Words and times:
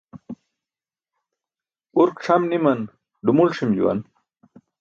Urk 1.99 2.15
c̣ʰam 2.23 2.43
ni̇man 2.51 2.79
dumul 3.23 3.49
ṣi̇m 3.57 3.71
juwan. 3.77 3.99